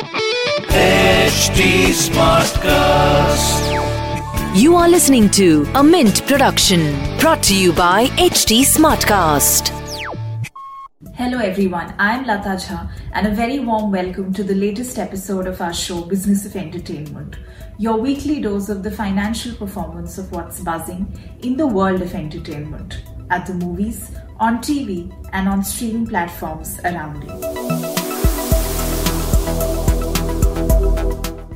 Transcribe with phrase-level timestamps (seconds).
[0.00, 3.60] HT Smartcast.
[4.58, 6.80] You are listening to a Mint production
[7.18, 9.68] brought to you by HT Smartcast.
[11.16, 15.46] Hello everyone, I am Lata Jha and a very warm welcome to the latest episode
[15.46, 17.36] of our show Business of Entertainment,
[17.78, 21.12] your weekly dose of the financial performance of what's buzzing
[21.42, 27.22] in the world of entertainment, at the movies, on TV and on streaming platforms around
[27.22, 27.79] you.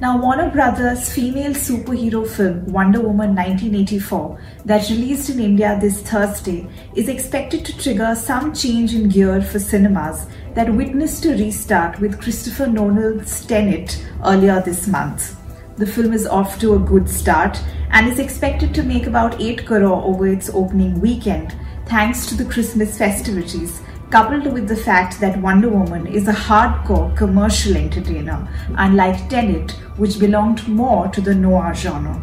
[0.05, 6.69] Now, Warner Brothers' female superhero film Wonder Woman 1984, that released in India this Thursday,
[6.95, 12.21] is expected to trigger some change in gear for cinemas that witnessed a restart with
[12.21, 15.37] Christopher Nolan's Tenet earlier this month.
[15.79, 19.65] The film is off to a good start and is expected to make about 8
[19.65, 23.81] crore over its opening weekend, thanks to the Christmas festivities
[24.15, 30.21] coupled with the fact that Wonder Woman is a hardcore commercial entertainer, unlike Tenet, which
[30.21, 32.15] belonged more to the noir genre.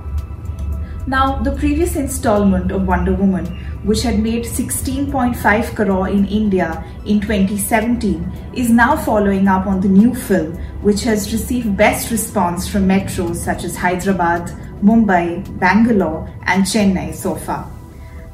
[1.05, 3.45] Now, the previous installment of Wonder Woman,
[3.83, 9.89] which had made 16.5 crore in India in 2017, is now following up on the
[9.89, 14.47] new film, which has received best response from metros such as Hyderabad,
[14.81, 17.69] Mumbai, Bangalore, and Chennai so far.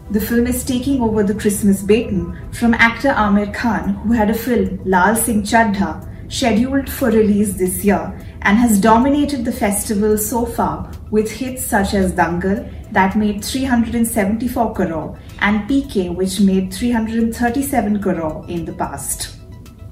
[0.10, 4.34] The film is taking over the Christmas baton from actor Aamir Khan, who had a
[4.34, 10.46] film, Laal Singh Chaddha, scheduled for release this year and has dominated the festival so
[10.46, 18.02] far with hits such as Dangal, that made 374 crore, and PK, which made 337
[18.02, 19.38] crore in the past.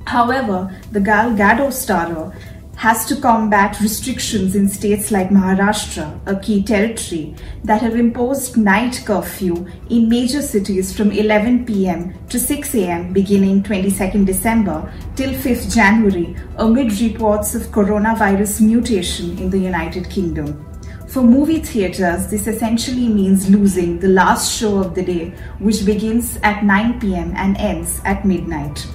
[0.06, 2.34] However, the Gal Gadot starrer
[2.76, 9.02] has to combat restrictions in states like Maharashtra, a key territory, that have imposed night
[9.06, 15.74] curfew in major cities from 11 pm to 6 am beginning 22nd December till 5th
[15.74, 20.66] January amid reports of coronavirus mutation in the United Kingdom.
[21.08, 25.30] For movie theaters, this essentially means losing the last show of the day,
[25.60, 28.86] which begins at 9 pm and ends at midnight.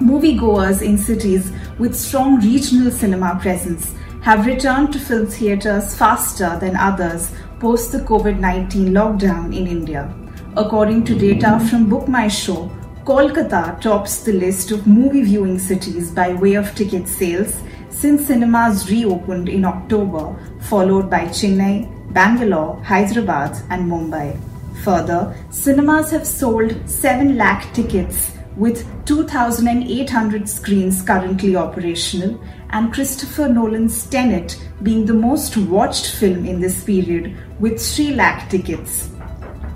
[0.00, 6.76] Moviegoers in cities with strong regional cinema presence have returned to film theatres faster than
[6.76, 10.12] others post the COVID 19 lockdown in India.
[10.56, 12.70] According to data from Book My Show,
[13.04, 18.90] Kolkata tops the list of movie viewing cities by way of ticket sales since cinemas
[18.90, 24.38] reopened in October, followed by Chennai, Bangalore, Hyderabad, and Mumbai.
[24.84, 32.40] Further, cinemas have sold 7 lakh tickets with 2,800 screens currently operational,
[32.70, 38.50] and Christopher Nolan's Tenet being the most watched film in this period with 3 lakh
[38.50, 39.10] tickets,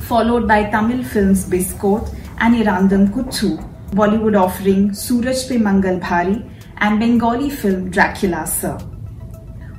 [0.00, 3.58] followed by Tamil films Biskoth and Irandam Kuthu,
[3.90, 6.44] Bollywood offering Suraj Pe Mangal Bhari,
[6.78, 8.78] and Bengali film Dracula Sir.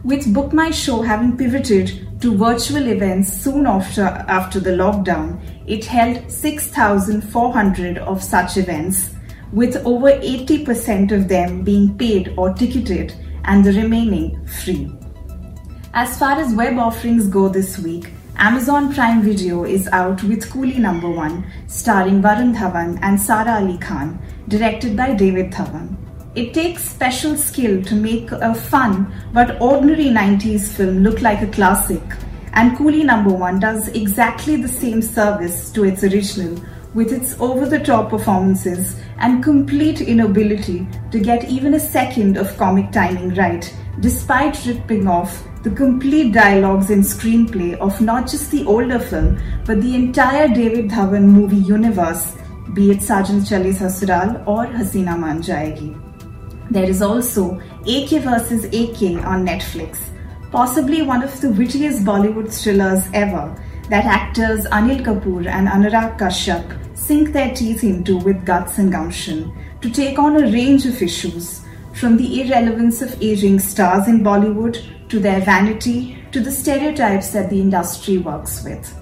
[0.03, 5.85] With Book My Show having pivoted to virtual events soon after, after the lockdown, it
[5.85, 9.09] held 6,400 of such events,
[9.51, 13.13] with over 80% of them being paid or ticketed
[13.45, 14.91] and the remaining free.
[15.93, 20.77] As far as web offerings go this week, Amazon Prime Video is out with Coolie
[20.77, 26.06] Number One, starring Varun Dhawan and Sara Ali Khan, directed by David Dhawan.
[26.37, 31.47] It takes special skill to make a fun but ordinary 90s film look like a
[31.47, 32.03] classic
[32.53, 37.65] and Coolie Number One does exactly the same service to its original with its over
[37.65, 43.75] the top performances and complete inability to get even a second of comic timing right,
[43.99, 49.81] despite ripping off the complete dialogues and screenplay of not just the older film but
[49.81, 52.35] the entire David Dhawan movie universe,
[52.75, 56.06] be it Saajan Chale Sasural or Hasina Jayegi.
[56.69, 59.99] There is also AK vs AK on Netflix
[60.51, 63.55] possibly one of the wittiest Bollywood thrillers ever
[63.89, 69.53] that actors Anil Kapoor and Anurag Kashyap sink their teeth into with guts and gumption
[69.81, 71.61] to take on a range of issues,
[71.93, 74.77] from the irrelevance of aging stars in Bollywood
[75.09, 78.93] to their vanity to the stereotypes that the industry works with.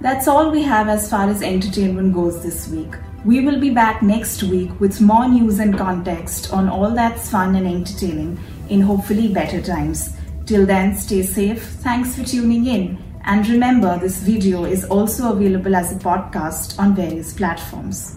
[0.00, 2.94] That's all we have as far as entertainment goes this week.
[3.22, 7.54] We will be back next week with more news and context on all that's fun
[7.54, 8.38] and entertaining
[8.70, 10.16] in hopefully better times.
[10.46, 11.62] Till then, stay safe.
[11.62, 12.98] Thanks for tuning in.
[13.26, 18.16] And remember, this video is also available as a podcast on various platforms.